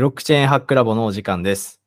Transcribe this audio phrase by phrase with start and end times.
[0.00, 1.78] ブロックチェーンハックラボのお時間です。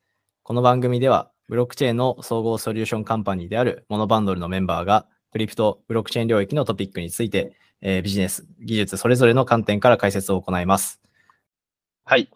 [0.43, 11.01] この番組では、ブロックチェーンの総合ソリューションカンパニーであるモノバンドルのメンバーが、クリプト、ブロックチェーン領域のトピックについて、えービジネス、技術それぞれの観点から解説を行います。
[12.05, 12.29] はい。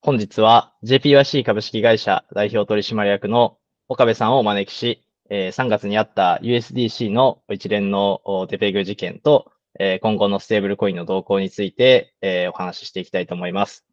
[0.00, 13.86] 本日は JPYC 株式会社代表取締役の岡部さんをお招きし、えー3月にあった USDC の一連のデペグ事件と、えー今後のステーブルコインの動向について、えーお話ししていきたいと思います。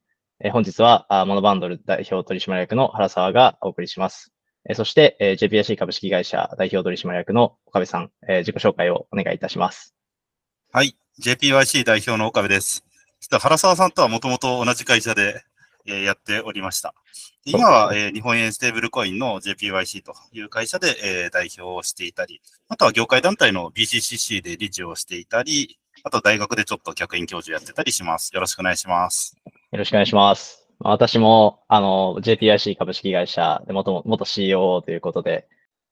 [0.44, 4.31] えー本日はあモノバンドル代表取締役の原沢がお送りします。
[4.67, 9.94] えーそして、えー JPIC 株式会社代表取締役の岡部さん、えー自己紹介をお願いいたします。
[10.72, 10.95] はい。
[11.22, 12.84] JPYC 代表の岡部です。
[13.20, 15.44] 実は原沢さんとはもともと同じ会社で、
[15.86, 16.95] えーやっておりました。
[17.45, 28.31] で今は、えー日本円ステーブルコインの JPYC という会社で、えー代表をしていたり、あとは業界団体の BCCC で理事をしていたり、あと大学でちょっと客員教授やってたりします。
[28.33, 29.36] よろしくお願いします。
[29.72, 30.67] よろしくお願いします。
[30.80, 35.47] 私も、あの、JPIC 株式会社で元、元 CEO ということで、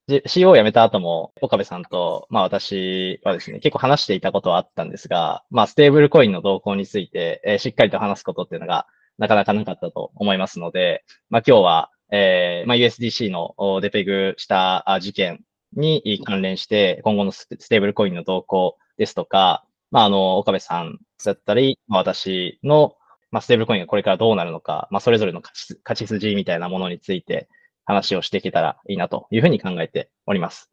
[0.07, 22.95] J- CEO を辞めた後も、岡部さんと、まあ私はですね、結構話していたことはあったんですが、まあステーブルコインの動向について、えーしっかりと話すことっていうのが、なかなかなかったと思いますので、まあ今日は、えーまあ USDC のデペグした事件に関連して、今後のスステーブルコインの動向ですとか、まああの、岡部さんだったり、まあ私の、
[23.31, 27.47] まあ、ステーブルコインがこれからどうなるのか、まあ、それぞれの勝ち筋みたいなものについて
[27.85, 30.69] 話をしていけたらいいなというふうに考えております。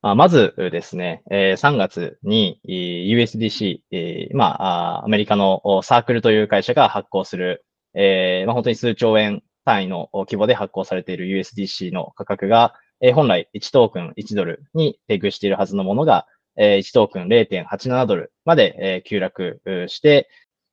[0.00, 20.28] まあまずですね、えー3月に USDC、えーまあ、アメリカのサークルという会社が発行する、えーまあ、本当に数兆円単位の規模で発行されている USDC の価格が、えー本来1トークン1ドルにペグしているはずのものが、えー1トークン0.87ドルまで、え急落して、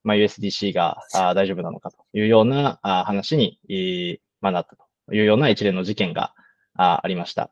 [0.06, 4.78] まあ、USDC があ大丈夫なのかというようなあ話に、えーまあ、なった
[5.08, 6.34] というような一連の事件が
[6.76, 7.52] あありました。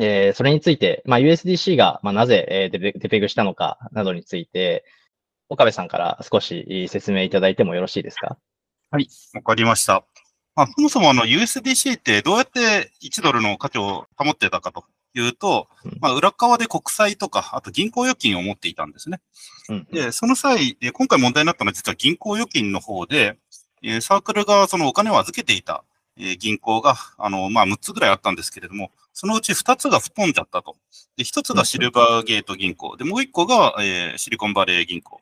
[0.00, 4.84] えーそれについて、まあ、USDC が、まあ、なぜ、えーデペグしたのかなどについて、
[5.48, 8.38] 岡部さんから少し説明いただいてもよろしいですか？
[8.90, 9.08] はい。
[9.34, 10.04] わかりました。
[10.54, 14.84] まあ、そもそもあの USDC ってどうやって1ドルの価値を保ってたかと
[15.20, 19.20] いうとうん、まあ、裏側で国債とか、あと銀行預金を持っていたんですね。
[19.68, 19.86] うん。
[19.92, 23.38] で、その際、えー今回問題になったのは実は銀行預金の方で、
[23.82, 25.84] えーサークルがそのお金を預けていた、
[26.16, 30.76] えー銀行が、あの、まあ、6つぐらいあったんですけれども、そのうち2つが吹っ飛んじゃったと。
[31.16, 32.96] で、1つがシルバーゲート銀行。
[32.96, 35.20] で、もう1個が、えーシリコンバレー銀行。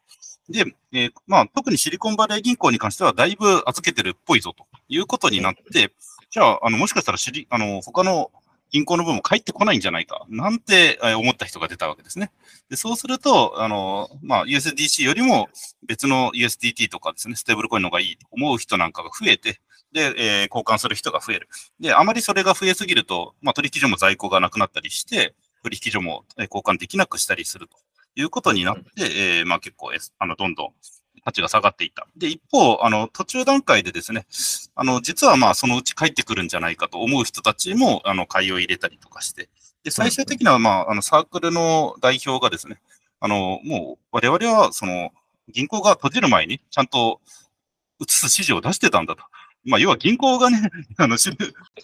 [0.49, 5.93] で、えーまあ、特にシリコンバレー銀行に関しては、だいぶ預けてるっぽいぞということになって、
[6.31, 8.31] じゃあ、あの、もしかしたらシリ、あの、他の
[8.71, 12.31] 銀行の分も返ってこないんじゃないか、なんてえー思った人が出たわけですね。
[12.69, 15.49] で、そうすると、あの、まあ、USDC よりも
[15.87, 19.61] 別の USDT とかですね、ステーブルコインの方がいいと思う人なんかが増えて、
[19.93, 21.49] で、えー交換する人が増える。
[21.81, 27.77] で、あまりそれが増えすぎると、まあ、取引所も在庫がなくなったりして、取引所もえー交換できなくしたりすると
[28.15, 28.83] いうことになって、
[29.39, 30.69] えーまあ、結構、えーあの、どんどん
[31.27, 32.07] 価値が下がっていった。
[32.17, 34.27] で、一方、あの、途中段階でですね、
[34.77, 39.49] あの、実はまあ、そのうち帰ってくるんじゃないかと思う人たちも、あの、買いを入れたりとかして、
[39.83, 42.81] で、最終的にはまあ、あの、サークルの代表がですね、
[43.19, 45.11] あの、もう、我々は、その、
[45.49, 47.21] 銀行が閉じる前に、ちゃんと
[48.01, 49.25] 移す指示を出してたんだと。
[49.67, 51.31] まあ、要は銀行がね、 あの、 そ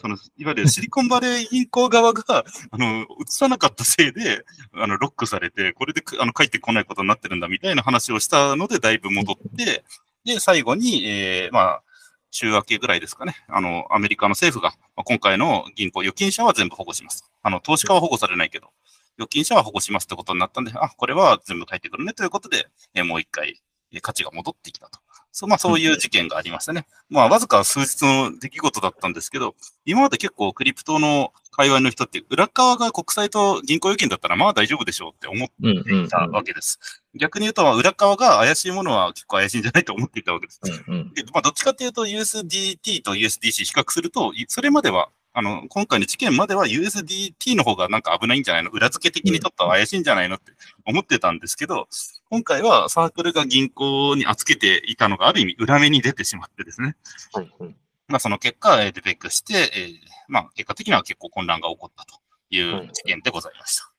[0.09, 4.45] の、いわゆるシリコンバレー銀行側が、あの、移さなかったせいで、
[4.75, 9.85] あの、ロックされて、これで、あの、帰ってこないことになってるんだ、みたいな話をしたので、だいぶ戻って、
[10.25, 11.83] で、最後に、えー、まあ、
[12.31, 13.37] 週明けぐらいですかね。
[13.49, 17.31] あの、アメリカの政府が、まあ、今回の銀行、預金者は全部保護します。
[17.43, 18.71] あの、投資家は保護されないけど、
[19.19, 23.61] 預金者は保護しますってことになったんで、あ、これは全部返ってくるねということで、えーもう一回、
[23.93, 25.01] え価値が戻ってきたと。
[25.33, 26.87] そう、まあそういう事件がありましたね。
[27.09, 29.55] まあわずか数日の出来事だったんですけど、
[29.87, 36.79] 今まで結構クリプトの界隈の人って、裏側が国債と銀行預金だったらまあ大丈夫でしょうって思っうんうんうんていたわけです。
[37.15, 40.61] 逆に言うと、裏側が怪しいものは結構怪しいんじゃないと思っていたわけです。
[40.63, 48.71] うんうんでまあ、どっちかというと USDT と USDC 比較すると、いそれまでは、あの、今回の事件までは USDT の方がなんか危ないんじゃないの？
[48.71, 50.37] 裏付け的にちょっと怪しいんじゃないの？
[50.37, 50.53] って
[50.85, 51.89] 思ってたんですけど、
[52.31, 56.97] 今回はサークルが銀行に預けていたのがある意味裏目に出てしまってですね。
[57.37, 57.77] うんうん
[58.09, 59.95] まあその結果、えーデペックして、えー
[60.29, 62.21] まあ結果的には結構混乱が起こったと
[62.51, 63.91] いう事件でございました。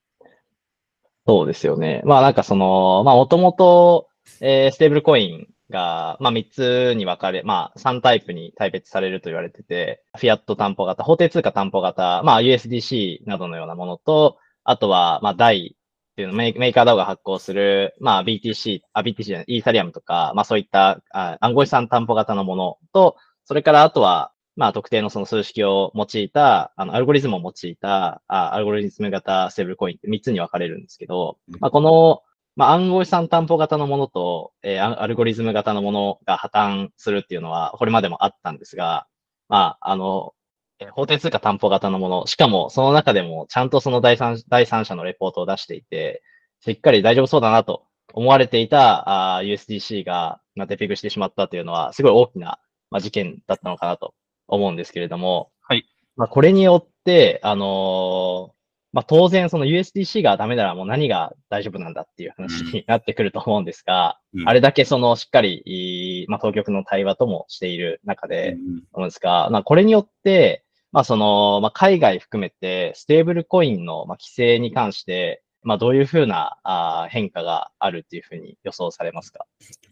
[1.26, 2.02] そうですよね。
[2.06, 4.08] まあなんかその、まあもともと、
[4.40, 15.76] えーステーブルコインが、まあ3つに分かれ、まあ3タイプに大別されると言われてて、フィアット担保型、法定通貨担保型、まあ USDC などのようなものと、あとは、まあ DAI っ
[16.16, 32.22] ていうの、メーメーカー DAO が発行する、まあ BTC、あ、BTC じゃない、イーサリアムとか、まあそういったあ暗号資産担保型のものと、それからあとは、まあ、特定のその数式を用いた、あの、アルゴリズムを用いた、あアルゴリズム型ステーブルコインって3つに分かれるんですけど、まあ、この、
[32.56, 39.08] まあ、暗号資産担保型のものと、えー、アルゴリズム型のものが破綻するっていうのは、これまでもあったんですが、
[39.50, 40.34] まあ、あの、
[40.80, 46.22] えー、法定通貨担保型のもの、しかもその中でもちゃんとその第三第三者のレポートを出していて、
[46.62, 52.60] しっかり大丈夫そうだなと思われていたあ USDC が、まあ、デピグしてしまったというのは、すごい大きな、
[52.92, 54.14] まあ、事件だったのかなと
[54.48, 55.86] 思うんですけれども、はい。
[56.16, 58.63] まあ、これによって、あのー、
[58.94, 68.56] まあ、当然その USDC がダメならもう何が大丈夫なんだっていう話になってくると思うんですが、うん、あれだけそのしっかり、まあ、当局の対話ともしている中で、
[68.94, 79.46] 思うんですが、まあ、これによって、まあ、その、まあ、海外含めてステーブルコインの、まあ、規制に関して、まあ、どういうふうなあ変化があるっていうふうに予想されますか？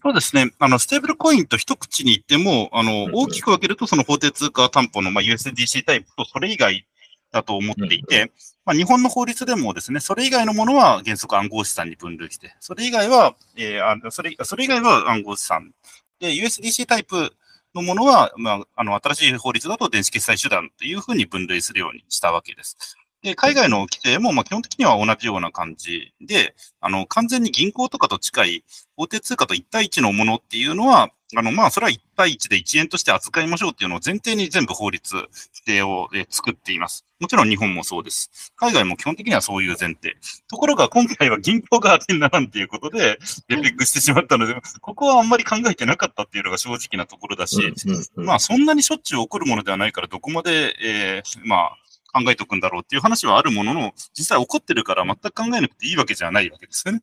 [0.04, 0.51] そうですね。
[0.59, 6.86] あの、ステーブルコインと一口に言っても、あの、大きく分けると、その法定通貨担保の、まあ、USDC タイプとそれ以外
[7.31, 8.31] だと思っていて、
[8.66, 15.74] まあ、日本の法律でもですね、それ以外のものは原則暗号資産に分類して、それ以外は、えー、あそれそれ以外は暗号資産。
[16.19, 17.33] で、USDC タイプ
[17.74, 22.98] のものは、まあ、あの、新しい法律だと電子決済手段というふうに分類するようにしたわけです。
[23.23, 28.63] で、海外の規定も、まあ、基本的には同じような感じで、あの、完全に銀行とかと近い
[28.95, 35.29] 法定通貨と1対1のものっていうのは、あの、まあ、それは1対1で1円として扱いましょうっていうのを前提に全部法律、規
[35.65, 37.06] 定を、え作っています。
[37.19, 38.51] もちろん日本もそうです。
[38.56, 40.18] 海外も基本的にはそういう前提。
[40.50, 47.73] ところが今回は銀行が当てにならんっていうことで、デペックしてしまったので、ここはあんまり考えてなかったっていうのが正直なところだし、
[48.15, 51.77] まあ、そんなにしょっちゅう起こるものではないから、どこまで、えー、まあ、
[52.12, 57.02] 考えておくんだろうっていう話はあるものの、実際起こってるから全く考えなくていいわけじゃないわけですよね。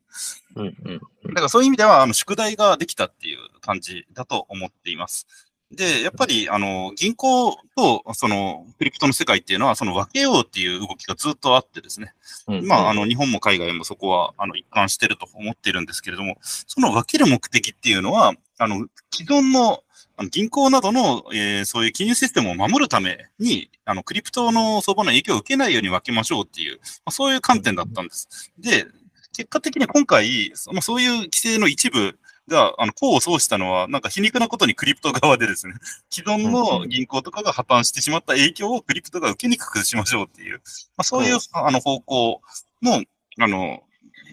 [0.57, 5.27] うんうんだからそういう意味では、あの、宿題ができたっていう感じだと思っています。
[5.71, 12.15] で、やっぱり、あの、銀行と、その、クリプトの世界っていうのは、その分けようっていう動きがずっとあってですね。
[12.47, 19.83] うんまあ、あの、日本も海外もそこは、あの、一貫してると思ってるんですけれども、その分ける目的っていうのは、あの、既存の
[20.19, 28.53] あの銀行などの、えー、そういう金融システムを守るために、あの、クリプトの相場の影響を受けないように分けましょうっていう、まあ、そういう観点だったんです。
[28.59, 28.85] で、
[29.33, 32.19] 結果的に今回、まあ、そういう規制の一部
[32.49, 35.75] が、あの、功を奏したのは、なんか皮肉なことにクリプト側でですね、
[36.11, 40.59] 既存の銀行とかが破綻してしまった影響をクリプトが受けにくくしましょうっていう、
[40.97, 42.43] まあ、そういう、あの、方向
[42.83, 43.05] の、
[43.39, 43.85] あの、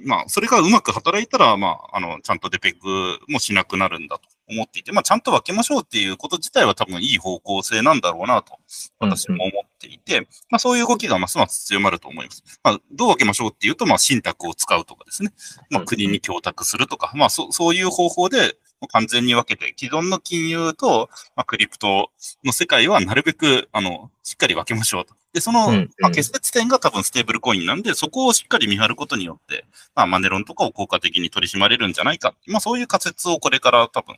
[0.03, 8.57] まあ、それがうまく働いたら、まあ、あの、ちゃんとデペグもしなくなるんだと思っていて、まあ、ちゃんと分けましょうっていうこと自体は多分いい方向性なんだろうなと、
[9.00, 12.44] 私も思っていて、うんうん、まあ、そういう動きがますます強まると思います。
[12.63, 15.31] まあ、どう分けましょうっていうと、まあ、信託を使うとかですね、
[15.69, 18.57] まあ、国に供託するとか、まあ、そそういう方法で、
[18.92, 22.12] 完全に分けて、既存の金融と、まあ、クリプト
[22.44, 25.15] の世界はなるべく、あの、しっかり分けましょうと。
[25.35, 32.33] で、その、まあ、結節点が多分ステーブルコインなんで、そこをしっかり見張ることによって、まあ、マネロンとかを効果的に取り締まれるんじゃないか。
[32.47, 34.15] まあ、そういう仮説をこれから多分、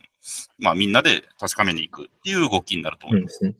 [0.59, 3.39] まあ、みんなで確かめに行くっていう動きになると思います。
[3.43, 3.55] うん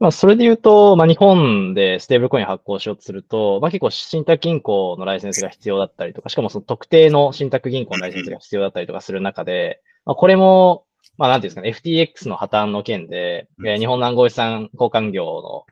[0.00, 10.86] まあ、それで言うと、まあ、日本でステーブルコイン発行しようとすると、まあ、結構信託銀行のライセンスが必要だったりとか、しかもその特定の信託銀行のライセンスが必要だったりとかする中で、まあ、これも、
[11.18, 15.64] まあ、なんていうんですかね、FTX の破綻の件で、うん、えー、日本の暗号資産交換業の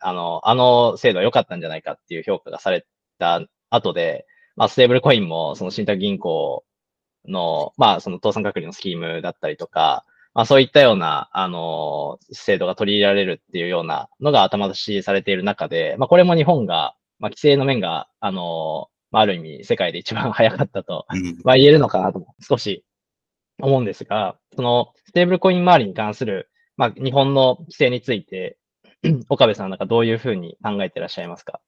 [0.00, 2.86] あの、あの制度は良かったんじゃないかっていう評価がされ
[3.18, 3.40] た
[3.70, 6.64] 後で、まあ、ステーブルコインも、その信託銀行
[7.26, 21.06] の、まあ、その倒産隔離のスキームだったりとか、まあ、そういったような、あの、制度が取り入れられるっていうようなのが頭出しされている中で、まあ、これも日本が、まあ、規制の面が、あの、まあ、ある意味、世界で一番早かったと、
[21.42, 22.84] まあ、言えるのかなと、少し
[23.60, 28.58] 思うんですが、そのステーブルコイン周りに関する、まあ、日本の規制について、
[29.28, 31.60] 岡部さんなんかどういうふうに考えていらっしゃいますか？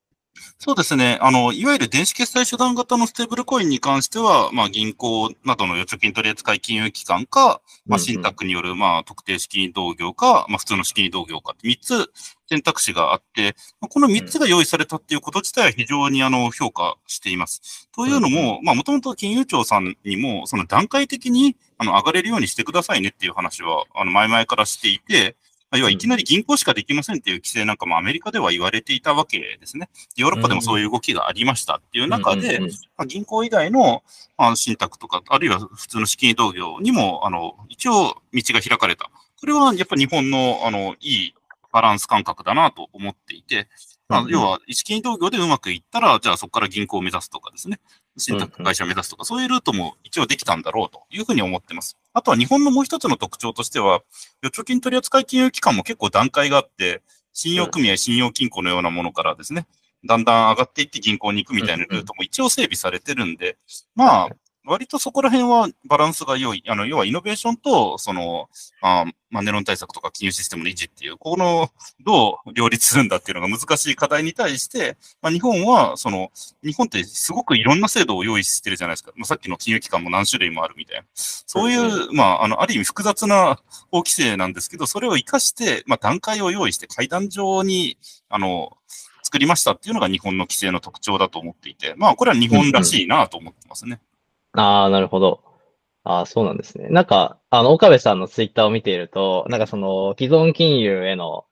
[0.59, 1.19] そうですね。
[1.21, 12.11] あの、いわゆる電子決済手段型のステーブルコインに関しては、まあ、銀行などの預貯金取扱金融機関か、まあ、信託による、まあ、特定資金同業か、まあ、普通の資金同業か3つ
[12.49, 17.89] 選択肢があって、この3つが用意されたっていうこと自体は非常にあの評価しています。
[17.95, 25.37] というのも、まあ、もともと金融庁さんにも、その段階的にあの上がれるようにしてくださいねっていう話は、あの前々からしていて、
[25.77, 29.91] 要はいきなり銀行しかできませんっていう規制なんかもアメリカでは言われていたわけですね。
[30.17, 32.67] ヨーロッパでもそういう動きがありましたっていう中で、ま
[33.05, 34.03] あ、銀行以外の、
[34.39, 39.11] まあ、信託とか、あるいは普通の資金同業にも、あの、一応道が開かれた。
[39.41, 41.35] これはやっぱり日本の、あの、いい
[41.71, 43.69] バランス感覚だなと思っていて、
[44.09, 47.79] まあ、要は、資金同業でうまくいったら、じゃあそこから銀行を目指すとかですね。
[48.19, 51.97] 信託会社を目指すとか、そういうルートも一応できたんだろうというふうに思ってます。
[52.13, 54.03] あとは日本のもう一つの特徴としては、
[54.43, 59.67] 預貯金取扱金融機関も結構段階があって、信用組合、信用金庫のようなものからですね、
[60.05, 63.57] だんだん上がっていって銀行に行くみたいなルートも一応整備されてるんで、
[63.95, 64.29] まあ、
[64.65, 66.63] 割とそこら辺はバランスが良い。
[66.69, 68.49] あの、要はイノベーションと、その、
[68.83, 71.71] あマネロン対策とか金融システムの維持っていう、この、
[72.05, 76.31] どう両立するんだっていうのが難しい課題に対して、まあ、日本は、その、
[76.63, 79.13] 日本ってすごくいろんな制度を用意してるじゃないですか。
[79.17, 81.05] まあ、さっきの金融機関も何種類もあるみたいな。
[81.15, 83.61] そういう、まあ、あの、ある意味複雑な
[83.91, 87.99] 法規制なんですけど、それを活かして、まあ、段階を用意して階段上に、
[88.29, 88.77] あの、
[89.23, 94.01] 作りましたっていうのが日本の規制の特徴だと思っていて、まあ、これは日本らしいなと思ってますね。
[94.53, 95.43] ああ、なるほど。
[96.05, 96.89] ああ、そうなんですね。
[96.89, 101.45] なんか、あの、岡部さんのツイッターを見ていると、なんかその、既存金融への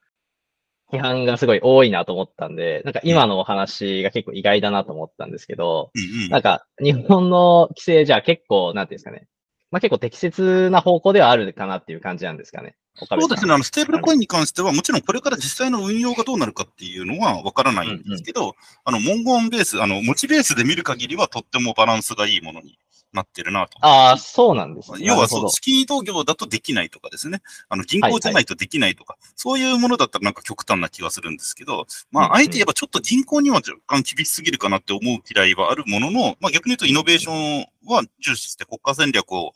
[0.93, 9.29] 批判がすごい多いなと思ったんで、なんか今のお話が結構意外だなと思ったんですけど、うんうん、なんか、日本の規制じゃ結構、なんていうんですかね。
[9.71, 12.77] まあ結構適切な方向ではあるかなっていう感じなんですかね。
[12.95, 13.53] そうですね。
[13.53, 22.79] あの、ステーブルコインに関しては、もちろんこれから実際の運用がどうなるかっていうのはわからないんですけど、うんうん、あの、文言ベース、あの、持ちベースで見る限りはとってもバランスがいいものに
[23.13, 23.79] なってるなと。
[23.81, 24.99] ああ、そうなんですね。
[25.03, 27.41] 要はそう、資金移動業だとできないとかですね。
[27.69, 39.53] あの、銀行じゃないとできないとか、はいはい、そういうものだったらなんか極端な気がするんですけど、まあ、あえて言えばちょっと銀行には若干厳しすぎるかなって思う嫌いはあるものの、まあ逆に言うとイノベーションは重視して国家戦略を、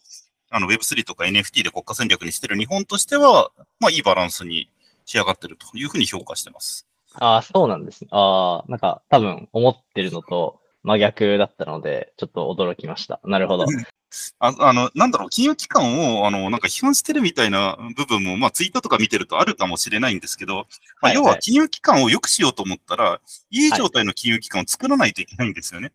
[0.52, 4.69] あの Web3 とか NFT で国家戦略にしてる日本としては、まあいいバランスに
[5.04, 6.87] 仕上がってるというふうに評価してます。
[7.14, 8.09] ああ、そうなんですね。
[8.12, 13.20] ああ、なんか多分思ってるのと、真逆だったので、ちょっと驚きました。
[13.25, 13.66] なるほど。
[14.40, 20.66] ああの、なんだろう、金融機関を、あの、なんか批判してるみたいな部分も、まあ、ツイーとか見てるとあるかもしれないんですけど、
[21.00, 23.20] まあ、要は金融機関を良くしようと思ったら、
[23.50, 25.92] いい状態の金融機関を作らないといけないんですよね。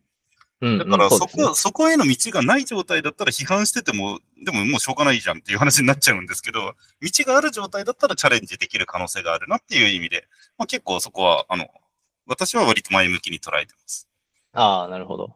[0.60, 10.26] だからそこ、そね、そこへの道がない状態だったら批判してても、でももうしょうがないじゃんっていう話になっちゃうんですけど、道がある状態だったらチャレンジできる可能性があるなっていう意味で、
[10.56, 11.68] まあ、結構そこは、あの、
[12.26, 14.08] 私は割と前向きに捉えてます。
[14.56, 15.34] ああ、なるほど。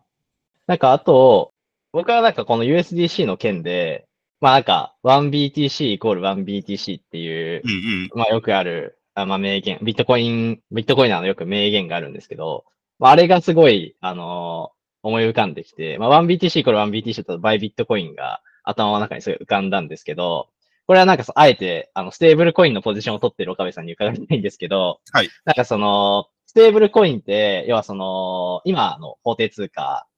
[0.67, 1.53] なんかあと、
[1.93, 4.07] 僕はなんかこの USDC の件で、
[4.41, 7.75] まあなんか 1BTC イコール 1BTC っていう、うんう
[8.07, 12.65] ん、まあよくある、あまあ名言、ビットコイン、ビットコイナーのよく名言があるんですけど、
[12.99, 20.49] まああれがすごい、あのー、思い浮かんできて、まあ 1BTC イコール 1BTC だとバイビットコインが頭の中にすごい浮かんだんですけど、
[20.87, 25.29] これはなんかあえて、あの、ステーブルコインのポジションを取ってる岡部さんに伺いたいんですけど、はい。
[25.45, 30.09] なんかその、ステーブルコインって、要はその、今の法定通貨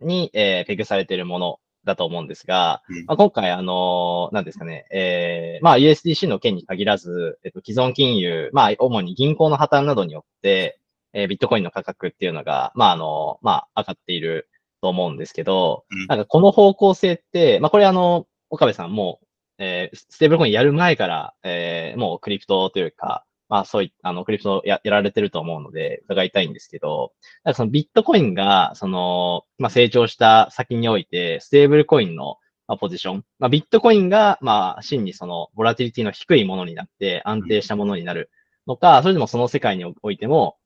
[0.00, 10.80] に、えー、ペグされているものだと思うんですが、うん、まあ、今回、あのー、なんですかね、えー、まあ、USDC の件に限らず、えっと、既存金融、まあ、主に銀行の破綻などによって、
[11.12, 14.48] えー、ビットコインの価格っていうのが、まあ、あの、まあ、上がっている
[14.82, 19.20] と思うんですけど、うん、なんかこの方向性って、まあ、これあの、岡部さんも、
[19.58, 27.12] えー、ステーブルコインやる前から、えー、もうクリプトというか、まあそういった、あの、クリプトややられてると思うので、伺いたいんですけど、
[27.44, 32.36] なんかそのビットコインが、その、まあ成長した先において、ステーブルコインの、
[32.68, 38.30] まあ、ポジション、まあビットコインが、まあ真にその、ボラティリティの低いものになって、安定したものになる
[38.66, 40.56] のか、それでもその世界においても、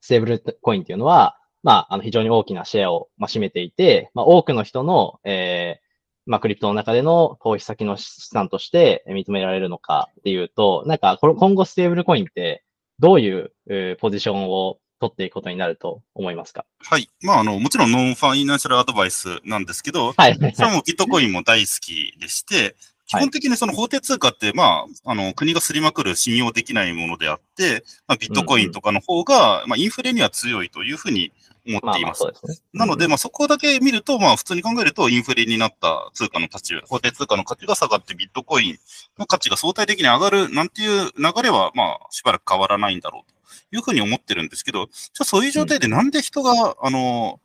[0.00, 5.80] ステーブルコインっていうのは、まあ、あの、非常に大きなシェアを、まあ、占めていて、まあ、多くの人の、え
[6.26, 12.64] まあ、クリプトの中での投資先の資産として認められるのかっていうと、なんか、今後ステーブルコインって
[12.98, 16.64] どういう、えー、ポジションを取っていくことになると思いますか？
[16.78, 17.10] はい。
[17.20, 20.34] まあ、あの、もちろん non-financial advice なんですけど、はい。
[20.54, 22.76] それもビットコインも大好きでして、
[23.06, 31.30] 基本的にその法定通貨って、まあ、あの、国がすりまくる信用できないものであって、まあ、ビットコインとかの方が、まあ、インフレには強いというふうに
[31.66, 32.24] 思っています。
[32.24, 38.78] まあ、まあね、なので、まあ、そこだけ見ると、まあ、普通に考えると、インフレになった通貨の価値、法定通貨の価値が下がって、ビットコイン
[39.18, 47.40] の価値が相対的に上がるなんていう流れは、まあ、しばらく変わらないんだろうというふうに思ってるんですけど、じゃあそういう状態でなんで人が、うん、あの、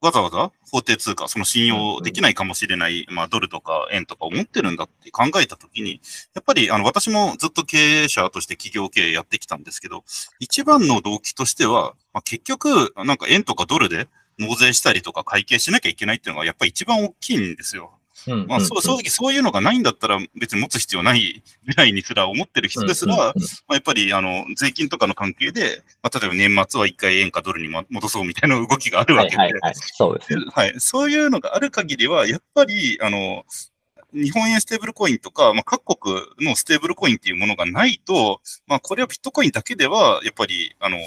[0.00, 0.52] わざわざ？
[0.70, 6.00] 法定通貨、その信用できないかもしれない、まあ、ドルとか円とかを持ってるんだって考えたときに、
[6.34, 10.04] やっぱり、あの、私もずっと経営者として企業経営やってきたんですけど、
[10.38, 14.06] 一番の動機としては、まあ、結局、なんか円とかドルで
[14.38, 17.97] 納税したりとか会計しなきゃいけないっていうのがやっぱり一番大きいんですよ。
[18.46, 23.32] まあ、そう正直そういうのがないんだったら別に持つ必要ないぐらいにすら思ってる人ですら、ま
[23.68, 33.44] あ、やっぱりあの税金とかの関係で、まあ、例えば年末は一回円かドルに戻そうみたいな動きがあるわけで、はいはいはい、そうです、はい、そういうのがある限りは、やっぱりあの
[34.12, 40.98] 日本円ステーブルコインとか、まあ、各国のステーブルコインっていうものがないと、まあ、これはビットコインだけでは、やっぱり、あの、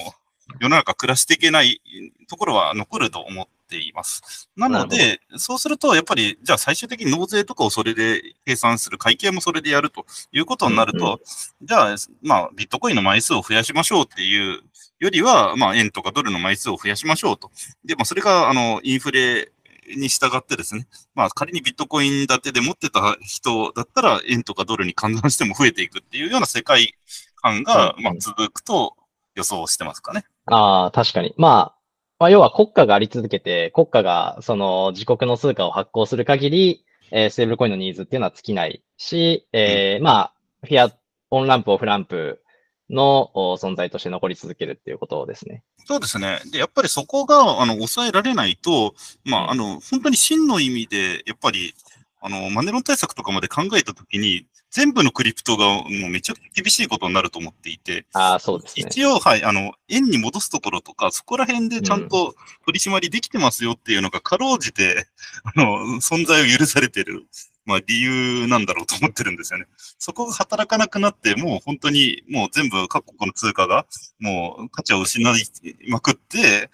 [0.59, 1.81] 世の中暮らしていけない
[2.29, 4.49] ところは残ると思ってっています。
[4.57, 11.19] なので、そうすると、やっぱり、じゃあ最終的に納税とかをそれで計算する、会計もそれでやるということになると、うん
[11.63, 14.61] じゃあ、まあ、ビットコインの枚数を増やしましょうっていう
[14.99, 17.51] よりは、まあ、円とかドルの枚数を増やしましょうと。
[17.85, 19.51] で、まあ、それが、あの、インフレ
[19.95, 26.95] に従ってですね、まあ、仮にビットコイン建てで持ってた人だったら、円とかドルに換算しても増えていくっていうような世界
[27.35, 28.95] 観が、うんまあ、続くと
[29.35, 30.25] 予想してますかね。
[30.47, 31.33] ああ、確かに。
[31.37, 31.80] まあ、
[32.21, 40.95] まあ、要は国家があり続けて、国家がその自国の通貨を発行する限り、えーステーブルコインのニーズっていうのは尽きないし、えーまあ、フィア、
[41.31, 42.43] オンランプ、オフランプ
[42.91, 45.63] のお存在として残り続けるっていうことですね。
[45.87, 46.37] そうですね。
[46.51, 48.93] で、やっぱりそこが、あの、抑えられないと、
[49.25, 51.73] まあ、あの、本当に真の意味で、やっぱり、
[52.21, 58.85] あの、マネロン対策とかまで考えたときに、全部のクリプトがもうめちゃくちゃ厳しいことになると思っていて、ああ、そうですね。
[58.87, 62.35] 一応、はい、あの、円に戻すところとか、そこら辺でちゃんと
[62.65, 65.07] 取り締まりできてますよっていうのが、かろうじて、
[65.43, 67.27] あの、存在を許されてる、
[67.65, 69.65] まあ、理由なんだろうと思ってるんですよね。
[69.99, 73.85] そこが働かなくなって、もう本当に、もう全部各国の通貨が、
[74.19, 75.43] もう価値を失い
[75.89, 76.69] まくって、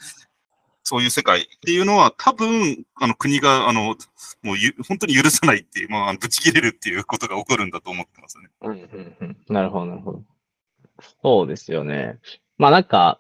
[0.88, 3.98] そういう世界っていうのは、多分、あの、国が、あの、
[4.42, 8.50] もうゆ、本当に許さないっていう、まあぶち切れるっていうことが起こるんだと思ってますね。
[8.62, 10.24] うんうんうんなるほど、なるほど。
[11.22, 12.20] そうですよね。
[12.58, 13.20] まあなんか、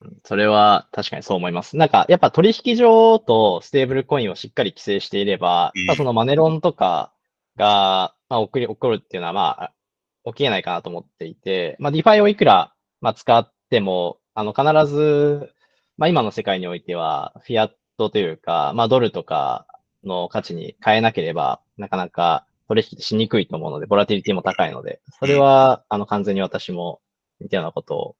[0.00, 1.76] うんそれは確かにそう思います。
[1.76, 7.12] なんか、やっぱ取引所とステーブルコインをしっかり規制していれば、うんそのマネロンとか
[7.56, 9.72] が、まあ、起こり起こるっていうのは、まあ、
[10.24, 15.52] 起きえないかなと思っていて、まあ、 DeFi をいくら、まあ、使っても、あの、必ず、
[16.00, 19.66] まあ、今の世界においては、フィアットというか、まあ、ドルとか
[20.02, 27.02] の価値に変えなければ、なかなか取引しにくいと思うので、ボラティリティも高いので、それは、あの、完全に私も
[27.38, 28.16] 似たようなことを、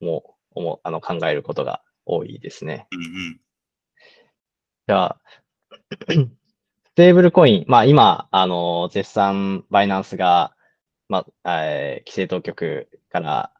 [0.00, 2.86] もう、思う、あの、考えることが多いですね。
[2.92, 3.40] うんうん。
[4.86, 5.20] じゃあ、
[6.08, 10.56] ステーブルコイン、まあ今、あの、絶賛バイナンスが、
[11.10, 13.52] まあ、えー規制当局から、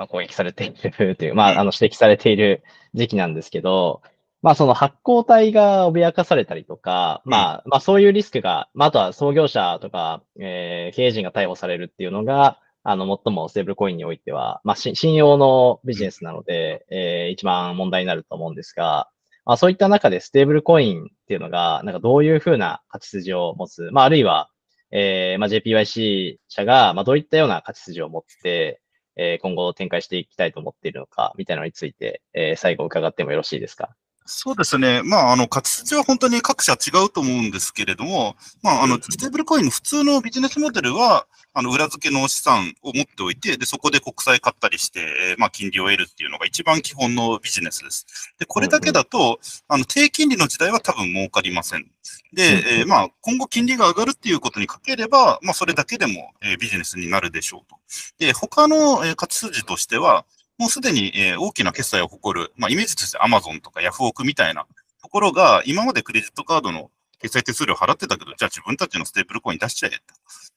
[0.00, 2.62] まあ、攻撃されているという、まあ、あの、指摘されている
[2.94, 4.00] 時期なんですけど、
[4.40, 19.10] まあ、その発行体が脅かされたりとか、まあ、まあ、そういうリスクが、まあ、あとは創業者とか、えー経営陣が逮捕されるっていうのが、あの、最もステーブルコインにおいては、まあ、し信用のビジネスなので、えー一番問題になると思うんですが、
[19.44, 24.48] まあ、そういった中でステーブルコインっていうのが、なんかどういうふうな価値筋を持つ、まあ、あるいは、
[24.92, 28.79] えーまあ、JPYC 社が、まあ、どういったような価値筋を持って、
[29.16, 33.94] え今後展開していきたいと思っているのか、みたいなのについて、え最後伺ってもよろしいですか？
[34.32, 35.02] そうですね。
[35.02, 48.06] まあ、あの、価値筋は本当に各社違うと思うんですけれども、まあ、あの、ステーブルコインの普通のビジネスモデルは、あの、裏付けの資産を持っておいて、で、そこで国債買ったりして、えーまあ、金利を得るっていうのが一番基本のビジネスです。
[48.38, 51.90] で、これだけだと、あの、低金利の時代は多分儲かりません。
[52.32, 52.42] で、
[52.80, 57.76] えーまあ、今後金利が上がるっていうことにかければ、まあ、それだけでも、えービジネスになるでしょうと。
[58.18, 60.24] で、他の、えー価値筋としては、
[60.60, 64.66] もうすでに、えー大きな決済を誇る、まあ、イメージとして Amazon とかヤフオクみたいな
[65.02, 69.96] ところが、今までクレジットカードの決済手数料払ってたけど、じゃあ自分たちのステーブルコイン出しちゃえと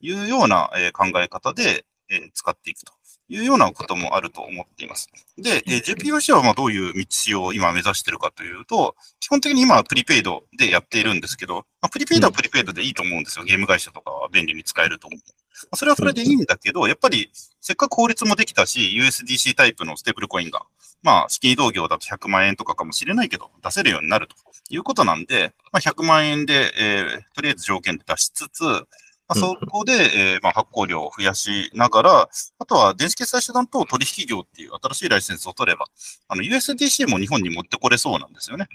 [0.01, 2.91] いうような、えー考え方で、えー使っていくと
[3.29, 5.07] いうようなこともあると思っています。
[5.37, 13.45] で、えー JPYC はまあどういう道を今目指しているかというと、基本的に今はプリペイドでやっているんですけど、まあ、プリペイドはプリペイドでいいと思うんですよ。
[13.45, 15.19] ゲーム会社とかは便利に使えると思う。
[15.63, 17.29] まあそれはそれでいいんだけど、やっぱり
[17.61, 20.63] せっかく法律もできたし、USDC タイプのステーブルコインが、
[21.01, 24.35] まあ、資金移動業だと100万円とかかもしれないけど、出せるようになると
[24.69, 28.85] いうことなんで、まあ、100万円で、えーとりあえず条件で出しつつ、ま
[29.29, 35.85] あ、そこで、えーまあ、発行量を増やしながら、あとは電子決済手段と取引業っていう新しいライセンスを取れば、
[36.27, 38.67] あの USDC も日本に持ってこれそうなんですよね。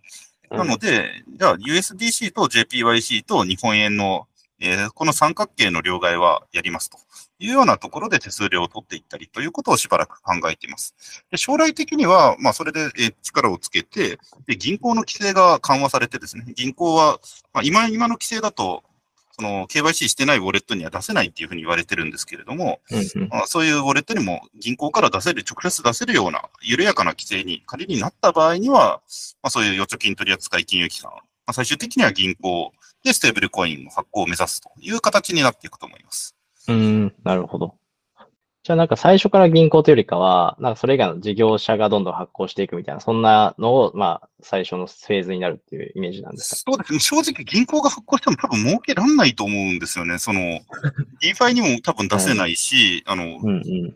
[0.50, 4.26] なので、じゃあ USDC と JPYC と日本円の、
[4.60, 6.98] えーこの三角形の両替はやりますと
[7.38, 10.94] いうようなところで手数料を取っていったりということをしばらく考えています。
[11.30, 17.20] で将来的には、まあ、それで、えー力をつけてで、銀行の規制が緩和されてですね、銀行は、
[17.52, 18.82] まあ、今、今の規制だと、
[19.32, 22.80] その KYC してないウォレットには出せないっていうふうに言われてるんですけれども、
[23.30, 29.00] まあ、そういうウォレットにも銀行から出せる、直接出せるような緩やかな規制に仮になった場合には、
[29.42, 32.72] まあ、そういう預貯金取扱金融機関、まあ、最終的には銀行
[33.08, 36.36] でステーブルコインの発行を目指すという形になっていくと思います。
[36.68, 37.74] うーん、なるほど。
[38.64, 46.72] じゃあなんか最初から銀行というよりかは、なんかそれ以外の事業者がどんどん発行していくみたいな、そんなのを、まあ、最初のフェーズになるっていうイメージなんですか？
[46.72, 46.98] そうですね。
[47.00, 50.18] 正直銀行が発行しても多分儲けらんないと思うんですよね。
[50.18, 50.40] その、
[51.22, 53.94] DeFi にも多分出せないし、あの、うんうん。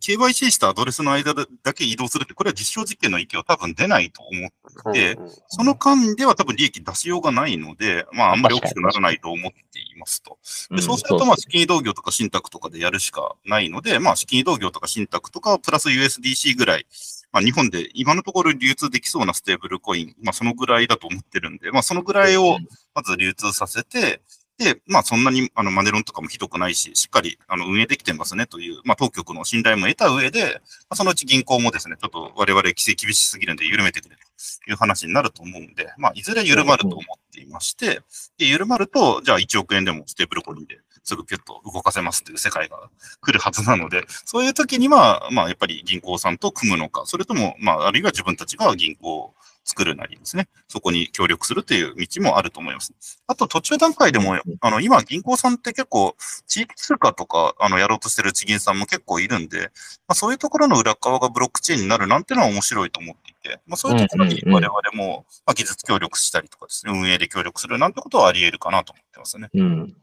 [0.00, 4.50] KYC したアドレスの間だけ移動するって、これは実証実験の域は多分出ないと思っ
[4.92, 10.38] てて、その間では多分利益出しようがないので、まあ、あんまり大きくならないと思っていますと。
[10.74, 16.86] でそうすると、まあ、資金移動業とか信託とかでやるしかないので、まあ、資金移動業とか信託とか、プラス USDC ぐらい、
[17.32, 22.58] まあ、日本で今のところ流通できそうなステーブルコイン、まあ、そのぐらいだと思ってるんで、まあ、そのぐらいを
[22.94, 24.20] まず流通させて、
[24.58, 30.50] で、まあそんなにあのマネロンとかもひどくないし、しっかりあの運営できてますねという、まあ当局の信頼も得た上で、ま
[30.90, 38.00] あ、そのうち銀行もですね、ちょっと我々規制厳しすぎるんで緩めてくれという話になると思うんで、まあいずれ緩まると思っていまして、
[38.38, 42.78] で、緩まると、じゃあ1億円でもステーブルコインですぐピュッと動かせますっていう世界が
[43.20, 49.34] 来るはずなので、そういう時には、まあやっぱり銀行さんと組むのか、それとも、まああるいは自分たちが銀行
[49.64, 52.92] 作るなりですね、そこに協力するという道もあると思います。
[53.26, 56.14] あと途中段階でも、あの、今銀行さんって結構
[56.46, 59.70] 地域通貨とか、あの、やろうとしてる地銀さんも結構いるんで、
[60.06, 69.48] まあ、そういうところの裏側がブロックチェーンになるなんてのは面白いと思っていて、まあ、そういうところに我々も、まあ、技術協力したりとかですね、運営で協力するなんてことはあり得るかなと思ってますね。
[69.54, 69.96] うん。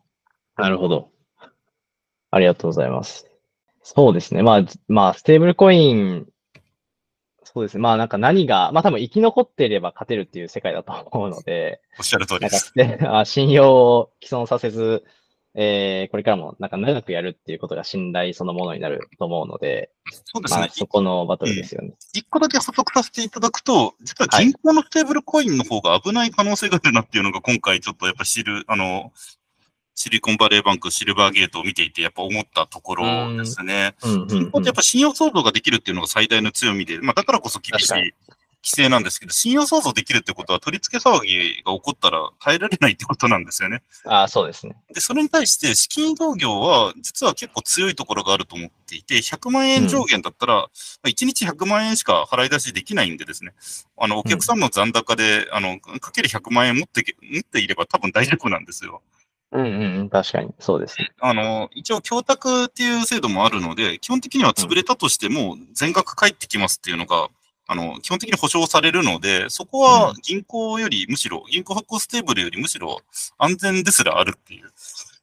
[0.58, 1.10] なるほど。
[2.32, 3.28] ありがとうございます。
[3.84, 4.42] そうですね。
[4.42, 6.28] まあ、まあ、ステーブルコイン
[7.54, 7.82] そうですね。
[7.82, 12.74] まあなんか何が、まあ多分生き残っていれば勝てるっていう世界だと思うので、おっしゃる通りです。
[13.04, 15.04] あ信用を既存させず、
[15.54, 19.92] えー、これからもなんか長くやるっていうことが信頼そのものになると思うので、
[20.24, 20.60] そうですね。
[20.62, 21.94] まあ、そこのバトルですよね。
[22.14, 29.12] 一、個だけ補足させていただくと、実は銀行のステーブルコインの方が危ない可能性があるなっていうのが今回ちょっとやっぱ知る、あの、
[30.02, 33.94] シリコンバレーバンク、シルバーゲートを見ていて、やっぱ思ったところですね。
[34.28, 38.16] 銀行ってやっぱ信用創造ができるっていうのが最大の強みで、まあだからこそ厳しい規
[38.64, 43.84] 制なんですけど、信用創造できるってことは取り付け騒ぎが起こったら耐えられないってことなんですよね。
[44.06, 44.76] ああ、そうですね。
[44.92, 53.54] で、それに対して資金移動業は実は結構強いところがあると思っていて、100万円上限だったら、うん、1日100万円しか払い出しできないんでですね、
[54.00, 59.04] あの、お客さんの残高で、うん、あの、かける100万円持って、持っていれば多分大丈夫なんですよ。
[59.16, 59.21] うん
[59.54, 60.96] うんうん、確かに、そうです。
[61.20, 67.28] あの、一応、供託っていう制度もあるので、基本的には潰れたとしても、全額返ってきますっていうのが、
[67.72, 73.00] あの、基本的に保証されるので、そこは銀行よりむしろ、銀行発行ステーブルよりむしろ
[73.38, 74.70] 安全ですらあるっていう。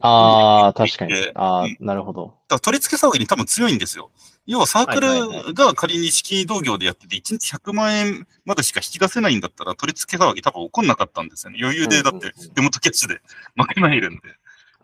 [0.00, 1.12] ああ、確かに。
[1.34, 2.38] ああ、なるほど。
[2.48, 4.11] だ取り付け騒ぎに多分強いんですよ。
[4.46, 11.58] 要は Circle が仮に資金移動業でやってて、1日100万円までしか引き出せないんだったら、取り付け騒ぎ多分起こんなかったんですよね。
[11.61, 13.20] 余裕で、だって手元キャッシュで
[13.56, 14.20] 負けないるんで。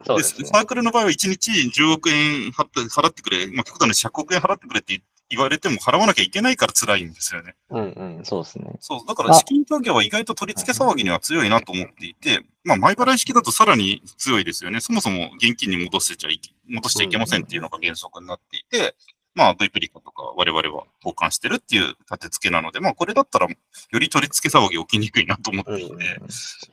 [0.07, 5.01] そうです、ね、 Circle の場合は1日10億円払ってくれ、まあ、極端に100億円払ってくれって
[5.31, 7.55] 言われても払わなきゃいけないから辛いんですよね。
[7.71, 8.73] うんうん、そうですね。
[8.81, 14.81] そう、だから資金投業は意外と取り付け騒ぎには強いなと思っていて、まあ前払い式だとさらに強いですよね。
[14.81, 18.95] そもそも現金に戻せちゃい、戻しちゃいけませんっていうのが原則になっていて、
[19.35, 26.21] まあ、ドイプリカとか我々は交換してるっていう立て付けなので、まあ、これだったら、より取り付け騒ぎ起きにくいなと思っていて。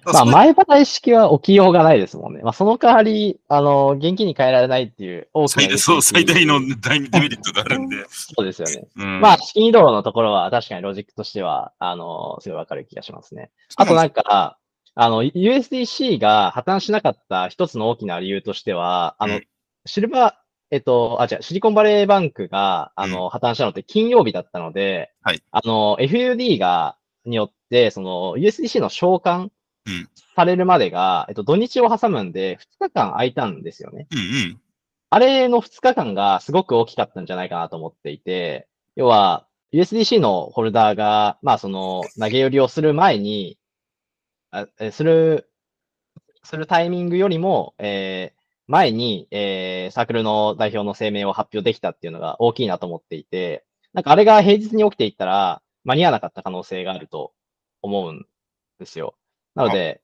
[0.05, 2.41] まあ、前払い式は起きようがないですもんね。
[2.43, 8.05] まあ、その代わり、あの、現金に変えられないっていう大きなそう、最大の大デメリットがあるんで。
[8.09, 8.87] そうですよね。
[8.95, 13.49] うん、まあ、資金移動のところは確かにロジックとしては、あの、すごいわかる気がしますね。
[13.75, 14.59] あとなんか、
[14.93, 19.47] あの、USDC が破綻しなかった一つの大きな理由としては、あの、うん、
[19.85, 20.40] シルバー、
[20.71, 25.43] えっと、あ、じゃシリコンバレーバンクが、あの、破綻したのって金曜日だったので、はい。
[25.51, 29.49] あの、FUD が、によって、その、USDC の召喚
[30.35, 34.07] されるまでが、えっと、土日を挟むんで、2日間空いたんですよね。
[34.11, 34.61] うんうん。
[35.09, 43.57] あれの2日間がすごく大きかったんじゃないかなと思っていて、要は、USDC のホルダーが、まあ、その、投げ売りをする前に、
[44.51, 45.49] あする、
[46.43, 57.33] するタイミングよりも、えー、前に、えー、サークルの代表の声明を発表できたっていうのが大きいなと思っていて、なんかあれが平日に起きていったら、間に合わなかった可能性があると
[57.81, 58.25] 思うん
[58.79, 59.15] ですよ。
[59.55, 60.01] なので、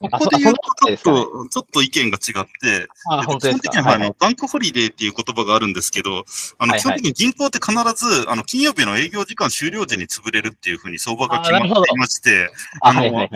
[0.00, 3.70] ここで言うと、ちょっと、ちょっと意見が違って、あ本当ですか？
[3.70, 6.24] 基本的には、あの、バンクホリデーっていう言葉があるんですけど、
[6.58, 13.28] あの、基本的に銀行って必ず、あの、金曜日の営業時間終了時に潰れるっていうふうに相場が決まっていまして、あの、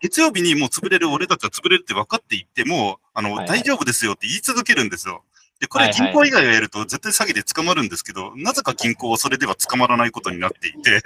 [0.00, 5.22] 月曜日にもう潰れる、俺たちは潰れるって分かっていっても、あの、大丈夫ですよって言い続けるんですよ。
[5.60, 11.02] で、これ銀行以外がやると絶対詐欺で捕まるんですけど、なぜか銀行はそれでは捕まらないことになっていて、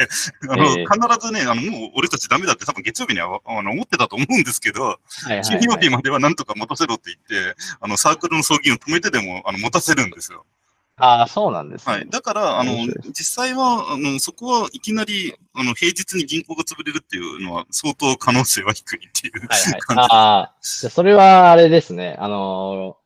[0.49, 5.01] あの、必ずね、あの、もう俺たちダメだって多分月曜日にはあの思ってたと思うんですけど、
[5.43, 10.47] 金曜日まではなんとか持たせろって言って、あの、サークルの送金を止めてでも、あの、持たせるんですよ。
[10.97, 12.09] ああ、そうなんです、ね、はい。
[12.09, 12.73] だから、あの、
[13.09, 19.73] 実際は、あの、そこはいきなり、あの、平日に銀行が潰れるっていうのは、相当可能性は低いっていう感じ。
[19.73, 22.17] はいはい、ああ、それはあれですね。
[22.21, 22.97] あの、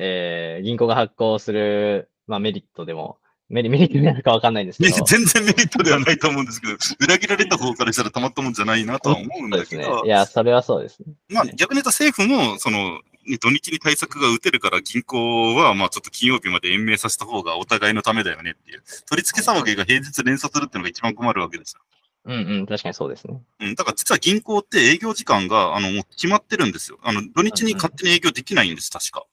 [0.00, 3.18] えー、銀行が発行する、まあ、メリットでも
[3.52, 5.04] メリ メリットになるかわかんないんですけど。
[5.04, 10.02] 全然メリットではないと思うんですけど、 裏切られた方からしたらたまったもんじゃないなとは思うんだけど。
[10.02, 11.12] ね、いや、それはそうですね。
[11.28, 13.00] まあ、逆に言うと政府も、その、
[13.40, 18.82] 土日に対策が打てるから銀行は、まあちょっと金曜日まで延命させた方がお互いのためだよねっていう。
[19.08, 21.82] 取り付け騒ぎが平日連鎖するっていうのが一番困るわけですよ。
[22.24, 23.40] うんうん、確かにそうですね。
[23.60, 26.98] うん、だから実は銀行って営業時間が、あの、もう決まってるんですよ。
[27.02, 29.24] あの、土日に勝手に営業できないんです、確か。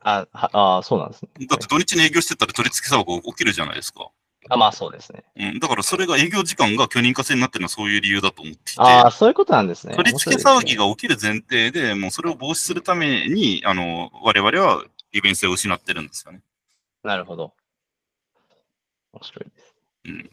[0.00, 1.46] あ、はあ、そうなんですね。
[1.46, 4.10] だって土日に営業してたら取り付け騒ぎ起きるじゃないですか。
[4.50, 5.24] あまあそうですね。
[5.36, 5.58] うん。
[5.58, 8.80] だからそれが営業時間が許認可制になってるのはそういう理由だと思っていて。
[8.80, 9.94] ああ、そういうことなんですね。
[9.94, 16.40] 取り付け騒ぎが起きる前提で、もうそれを防止するために、あの、我々は利便性を失ってるんですよね。
[17.02, 17.52] なるほど。
[19.12, 19.74] 面白いです。
[20.06, 20.30] うん。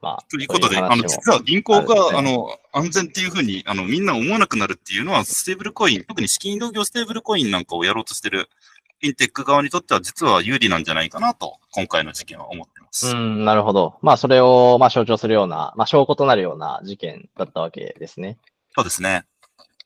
[0.00, 0.24] まあ。
[0.30, 8.48] ということで、あの、実は銀行が、ね、あの、安全っていうふうに、あの、みんな思わなくなるっていうのは、ステーブルコイン、特に資金移動業ステーブルコインなんかをやろうとしてる
[9.00, 13.08] フィンテック側にとっては実は有利なんじゃないかなと、今回の事件は思ってます。
[13.08, 13.98] うん、なるほど。
[14.00, 18.38] まあ、それを、まあ、象徴するような、まあ、証拠となるような事件だったわけですね。
[18.74, 19.24] そうですね。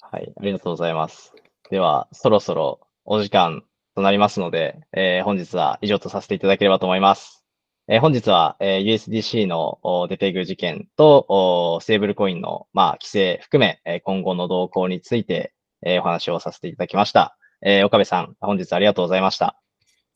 [0.01, 1.33] はい、ありがとうございます。
[1.71, 7.45] では、そろそろお時間となりますので、えー、本日は以上とさせていただければと思います。
[7.89, 15.53] えー、本日は、えー、USDC のデペグ事件とステーブルコインの、まあ、規制含め、えー、今後の動向について、
[15.85, 17.37] えー、お話をさせていただきました。
[17.63, 19.57] えー、岡部さん、本日ありがとうございました。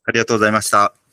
[0.07, 1.04] ありがとうございました。